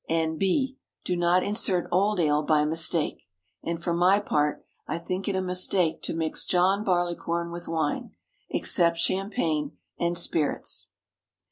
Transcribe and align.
N.B. 0.09 0.79
Do 1.05 1.15
not 1.15 1.43
insert 1.43 1.87
old 1.91 2.19
ale, 2.19 2.41
by 2.41 2.65
mistake. 2.65 3.27
And 3.63 3.79
for 3.83 3.93
my 3.93 4.15
own 4.17 4.25
part, 4.25 4.65
I 4.87 4.97
think 4.97 5.27
it 5.27 5.35
a 5.35 5.43
mistake 5.43 6.01
to 6.01 6.15
mix 6.15 6.43
John 6.43 6.83
Barleycorn 6.83 7.51
with 7.51 7.67
wine 7.67 8.15
(except 8.49 8.97
champagne) 8.97 9.77
and 9.99 10.17
spirits. 10.17 10.87